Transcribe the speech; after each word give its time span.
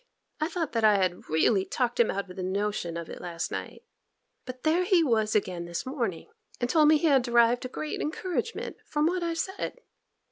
I 0.39 0.47
thought 0.47 0.71
that 0.71 0.83
I 0.83 0.95
had 0.95 1.29
really 1.29 1.63
talked 1.63 1.99
him 1.99 2.09
out 2.09 2.27
of 2.27 2.35
the 2.35 2.41
notion 2.41 2.97
of 2.97 3.07
it 3.07 3.21
last 3.21 3.51
night; 3.51 3.83
but 4.45 4.63
there 4.63 4.83
he 4.83 5.03
was 5.03 5.35
in 5.35 5.39
again 5.43 5.65
this 5.65 5.85
morning; 5.85 6.31
and 6.59 6.67
told 6.67 6.87
me 6.87 6.97
he 6.97 7.05
had 7.05 7.21
derived 7.21 7.71
great 7.71 8.01
encouragement 8.01 8.77
from 8.83 9.05
what 9.05 9.21
I 9.21 9.35
said. 9.35 9.77